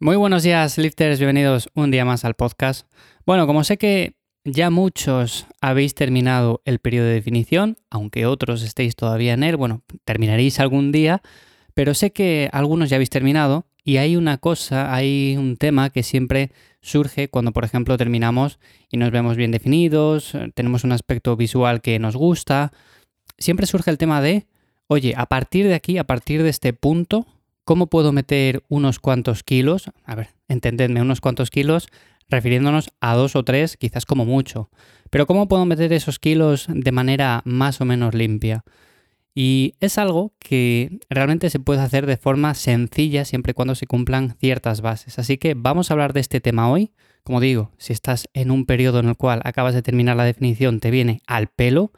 [0.00, 2.88] Muy buenos días, lifters, bienvenidos un día más al podcast.
[3.24, 8.96] Bueno, como sé que ya muchos habéis terminado el periodo de definición, aunque otros estéis
[8.96, 11.22] todavía en él, bueno, terminaréis algún día,
[11.74, 16.02] pero sé que algunos ya habéis terminado y hay una cosa, hay un tema que
[16.02, 16.50] siempre
[16.82, 18.58] surge cuando, por ejemplo, terminamos
[18.90, 22.72] y nos vemos bien definidos, tenemos un aspecto visual que nos gusta.
[23.38, 24.48] Siempre surge el tema de,
[24.88, 27.28] oye, a partir de aquí, a partir de este punto,
[27.64, 29.90] ¿cómo puedo meter unos cuantos kilos?
[30.04, 31.88] A ver, entendedme, unos cuantos kilos
[32.28, 34.70] refiriéndonos a dos o tres, quizás como mucho.
[35.10, 38.64] Pero ¿cómo puedo meter esos kilos de manera más o menos limpia?
[39.34, 43.86] Y es algo que realmente se puede hacer de forma sencilla siempre y cuando se
[43.86, 45.18] cumplan ciertas bases.
[45.18, 46.92] Así que vamos a hablar de este tema hoy.
[47.24, 50.78] Como digo, si estás en un periodo en el cual acabas de terminar la definición,
[50.78, 51.90] te viene al pelo.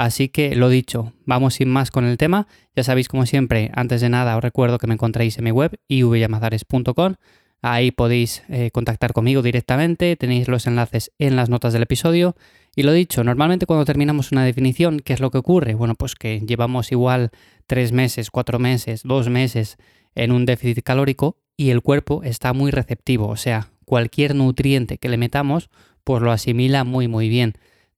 [0.00, 2.46] Así que lo dicho, vamos sin más con el tema.
[2.74, 5.78] Ya sabéis, como siempre, antes de nada os recuerdo que me encontráis en mi web
[5.88, 7.16] ivyamazares.com
[7.60, 12.34] Ahí podéis eh, contactar conmigo directamente, tenéis los enlaces en las notas del episodio.
[12.74, 15.74] Y lo dicho, normalmente cuando terminamos una definición, ¿qué es lo que ocurre?
[15.74, 17.28] Bueno, pues que llevamos igual
[17.66, 19.76] tres meses, cuatro meses, dos meses
[20.14, 25.10] en un déficit calórico y el cuerpo está muy receptivo, o sea, cualquier nutriente que
[25.10, 25.68] le metamos,
[26.04, 27.52] pues lo asimila muy muy bien.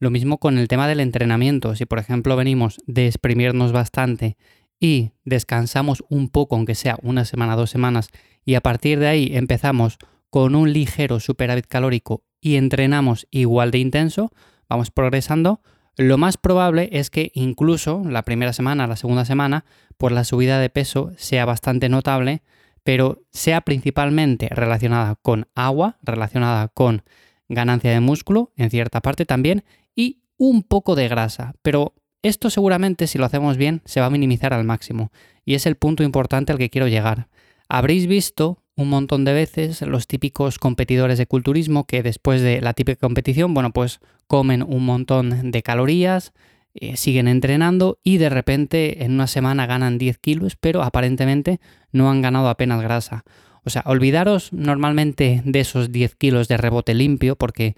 [0.00, 4.36] Lo mismo con el tema del entrenamiento, si por ejemplo venimos de exprimirnos bastante
[4.78, 8.10] y descansamos un poco, aunque sea una semana, dos semanas,
[8.44, 9.98] y a partir de ahí empezamos
[10.30, 14.30] con un ligero superávit calórico y entrenamos igual de intenso,
[14.68, 15.60] vamos progresando,
[15.96, 19.64] lo más probable es que incluso la primera semana, la segunda semana,
[19.96, 22.42] pues la subida de peso sea bastante notable,
[22.84, 27.02] pero sea principalmente relacionada con agua, relacionada con
[27.48, 29.64] ganancia de músculo, en cierta parte también,
[29.98, 34.10] y un poco de grasa, pero esto seguramente si lo hacemos bien se va a
[34.10, 35.10] minimizar al máximo
[35.44, 37.26] y es el punto importante al que quiero llegar.
[37.68, 42.74] Habréis visto un montón de veces los típicos competidores de culturismo que después de la
[42.74, 46.32] típica competición, bueno, pues comen un montón de calorías,
[46.74, 51.58] eh, siguen entrenando y de repente en una semana ganan 10 kilos, pero aparentemente
[51.90, 53.24] no han ganado apenas grasa.
[53.64, 57.74] O sea, olvidaros normalmente de esos 10 kilos de rebote limpio porque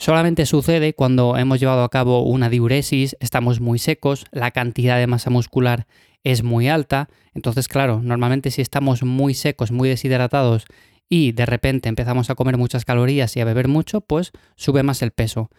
[0.00, 5.08] Solamente sucede cuando hemos llevado a cabo una diuresis, estamos muy secos, la cantidad de
[5.08, 5.88] masa muscular
[6.22, 10.66] es muy alta, entonces claro, normalmente si estamos muy secos, muy deshidratados
[11.08, 15.02] y de repente empezamos a comer muchas calorías y a beber mucho, pues sube más
[15.02, 15.50] el peso.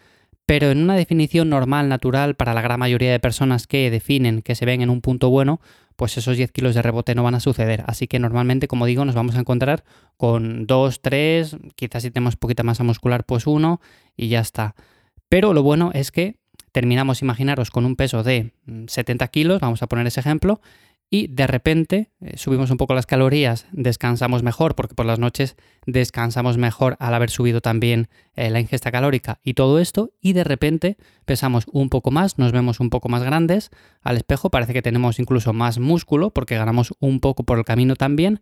[0.50, 4.56] Pero en una definición normal, natural, para la gran mayoría de personas que definen que
[4.56, 5.60] se ven en un punto bueno,
[5.94, 7.84] pues esos 10 kilos de rebote no van a suceder.
[7.86, 9.84] Así que normalmente, como digo, nos vamos a encontrar
[10.16, 13.80] con 2, 3, quizás si tenemos poquita masa muscular, pues 1
[14.16, 14.74] y ya está.
[15.28, 16.34] Pero lo bueno es que
[16.72, 18.52] terminamos, imaginaros, con un peso de
[18.88, 20.60] 70 kilos, vamos a poner ese ejemplo,
[21.10, 25.56] y de repente eh, subimos un poco las calorías, descansamos mejor, porque por las noches
[25.84, 30.44] descansamos mejor al haber subido también eh, la ingesta calórica y todo esto, y de
[30.44, 33.70] repente pesamos un poco más, nos vemos un poco más grandes
[34.02, 37.96] al espejo, parece que tenemos incluso más músculo, porque ganamos un poco por el camino
[37.96, 38.40] también,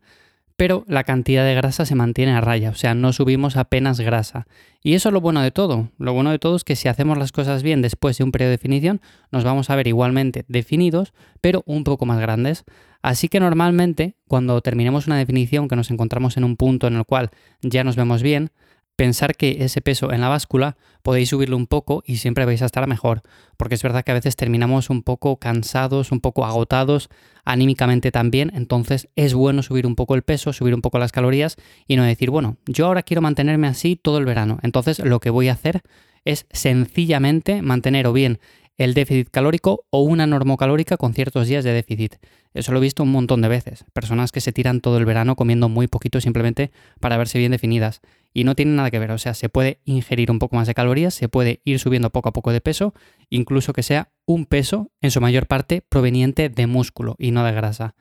[0.59, 4.49] pero la cantidad de grasa se mantiene a raya, o sea, no subimos apenas grasa.
[4.83, 5.91] Y eso es lo bueno de todo.
[5.99, 8.49] Lo bueno de todo es que si hacemos las cosas bien después de un periodo
[8.51, 12.65] de definición, nos vamos a ver igualmente definidos, pero un poco más grandes.
[13.03, 17.05] Así que normalmente, cuando terminemos una definición, que nos encontramos en un punto en el
[17.05, 17.31] cual
[17.63, 18.51] ya nos vemos bien,
[18.99, 22.67] pensar que ese peso en la báscula podéis subirlo un poco y siempre vais a
[22.67, 23.23] estar mejor,
[23.57, 27.09] porque es verdad que a veces terminamos un poco cansados, un poco agotados
[27.45, 31.55] anímicamente también, entonces es bueno subir un poco el peso, subir un poco las calorías
[31.87, 35.31] y no decir, bueno, yo ahora quiero mantenerme así todo el verano, entonces lo que
[35.31, 35.83] voy a hacer
[36.25, 38.41] es sencillamente mantener o bien
[38.79, 42.17] el déficit calórico o una normocalórica con ciertos días de déficit.
[42.55, 43.85] Eso lo he visto un montón de veces.
[43.93, 46.71] Personas que se tiran todo el verano comiendo muy poquito simplemente
[47.01, 48.01] para verse bien definidas.
[48.39, 49.11] Y no tiene nada que ver.
[49.11, 52.29] O sea, se puede ingerir un poco más de calorías, se puede ir subiendo poco
[52.29, 52.95] a poco de peso,
[53.31, 57.51] incluso que sea un peso en su mayor parte proveniente de músculo y no de
[57.51, 57.97] grasa.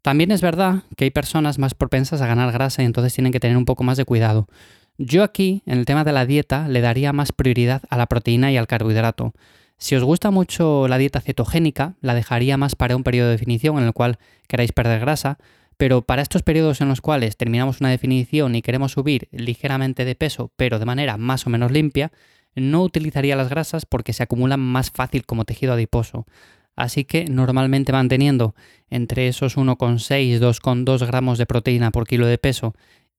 [0.00, 3.40] También es verdad que hay personas más propensas a ganar grasa y entonces tienen que
[3.40, 4.48] tener un poco más de cuidado.
[4.96, 8.50] Yo aquí, en el tema de la dieta, le daría más prioridad a la proteína
[8.50, 9.34] y al carbohidrato.
[9.76, 13.76] Si os gusta mucho la dieta cetogénica, la dejaría más para un periodo de definición
[13.76, 15.36] en el cual queráis perder grasa,
[15.78, 20.16] pero para estos periodos en los cuales terminamos una definición y queremos subir ligeramente de
[20.16, 22.12] peso, pero de manera más o menos limpia,
[22.56, 26.26] no utilizaría las grasas porque se acumulan más fácil como tejido adiposo.
[26.74, 28.54] Así que normalmente manteniendo
[28.90, 32.74] entre esos 1,6-2,2 gramos de proteína por kilo de peso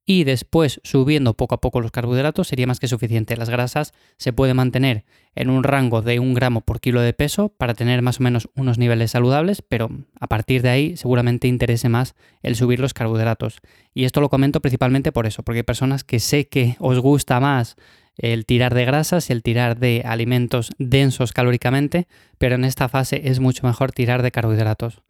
[0.09, 3.38] y después subiendo poco a poco los carbohidratos sería más que suficiente.
[3.38, 7.50] Las grasas se puede mantener en un rango de un gramo por kilo de peso
[7.50, 11.89] para tener más o menos unos niveles saludables, pero a partir de ahí seguramente interese
[11.89, 13.59] más el subir los carbohidratos.
[13.94, 17.39] Y esto lo comento principalmente por eso, porque hay personas que sé que os gusta
[17.39, 17.75] más
[18.17, 22.07] el tirar de grasas y el tirar de alimentos densos calóricamente,
[22.39, 25.03] pero en esta fase es mucho mejor tirar de carbohidratos.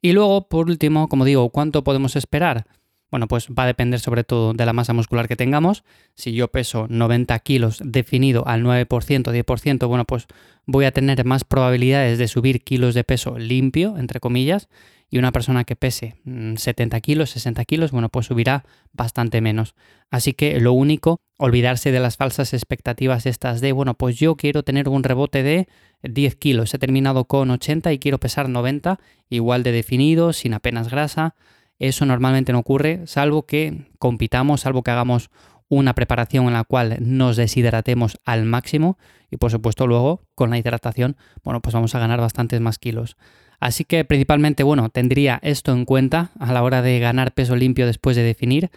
[0.00, 2.64] Y luego, por último, como digo, ¿cuánto podemos esperar?
[3.10, 5.84] Bueno, pues va a depender sobre todo de la masa muscular que tengamos.
[6.14, 10.26] Si yo peso 90 kilos definido al 9%, 10%, bueno, pues
[10.66, 14.68] voy a tener más probabilidades de subir kilos de peso limpio, entre comillas.
[15.12, 19.74] Y una persona que pese 70 mm, kilos, 60 kilos, bueno, pues subirá bastante menos.
[20.08, 24.62] Así que lo único, olvidarse de las falsas expectativas estas de, bueno, pues yo quiero
[24.62, 25.66] tener un rebote de
[26.04, 30.90] 10 kilos, he terminado con 80 y quiero pesar 90, igual de definido, sin apenas
[30.90, 31.34] grasa.
[31.80, 35.30] Eso normalmente no ocurre, salvo que compitamos, salvo que hagamos
[35.68, 38.98] una preparación en la cual nos deshidratemos al máximo
[39.30, 43.16] y por supuesto luego con la hidratación, bueno, pues vamos a ganar bastantes más kilos.
[43.60, 47.86] Así que principalmente, bueno, tendría esto en cuenta a la hora de ganar peso limpio
[47.86, 48.70] después de definir.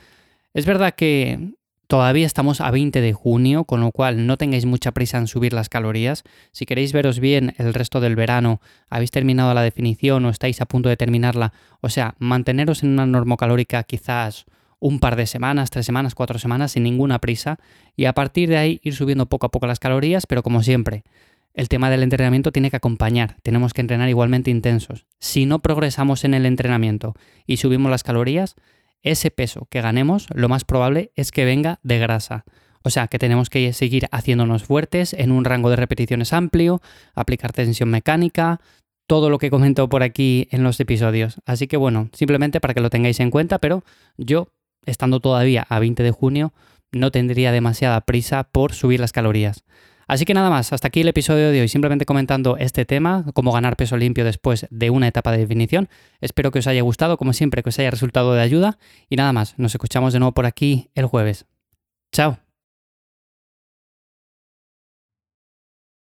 [0.53, 1.55] Es verdad que
[1.93, 5.53] Todavía estamos a 20 de junio, con lo cual no tengáis mucha prisa en subir
[5.53, 6.23] las calorías.
[6.51, 10.65] Si queréis veros bien el resto del verano, habéis terminado la definición o estáis a
[10.65, 14.45] punto de terminarla, o sea, manteneros en una normocalórica quizás
[14.79, 17.59] un par de semanas, tres semanas, cuatro semanas, sin ninguna prisa,
[17.95, 21.03] y a partir de ahí ir subiendo poco a poco las calorías, pero como siempre,
[21.53, 25.05] el tema del entrenamiento tiene que acompañar, tenemos que entrenar igualmente intensos.
[25.19, 27.13] Si no progresamos en el entrenamiento
[27.45, 28.55] y subimos las calorías,
[29.03, 32.45] ese peso que ganemos, lo más probable es que venga de grasa.
[32.83, 36.81] O sea que tenemos que seguir haciéndonos fuertes en un rango de repeticiones amplio,
[37.13, 38.59] aplicar tensión mecánica,
[39.07, 41.37] todo lo que comento por aquí en los episodios.
[41.45, 43.83] Así que bueno, simplemente para que lo tengáis en cuenta, pero
[44.17, 44.49] yo,
[44.85, 46.53] estando todavía a 20 de junio,
[46.91, 49.63] no tendría demasiada prisa por subir las calorías.
[50.07, 53.51] Así que nada más, hasta aquí el episodio de hoy, simplemente comentando este tema, cómo
[53.51, 55.89] ganar peso limpio después de una etapa de definición.
[56.21, 58.77] Espero que os haya gustado, como siempre, que os haya resultado de ayuda.
[59.09, 61.45] Y nada más, nos escuchamos de nuevo por aquí el jueves.
[62.11, 62.42] Chao.